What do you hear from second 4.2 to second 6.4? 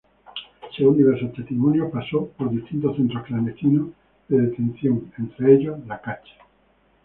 de detención, entre ellos La Cacha.